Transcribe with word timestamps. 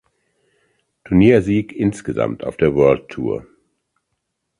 Turniersieg 1.03 1.73
insgesamt 1.73 2.43
auf 2.43 2.57
der 2.57 2.73
World 2.73 3.09
Tour. 3.09 3.45